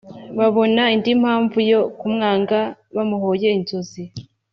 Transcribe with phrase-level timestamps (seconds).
[0.37, 2.59] Babona indi mpamvu yo kumwanga
[2.95, 4.03] bamuhoye inzozi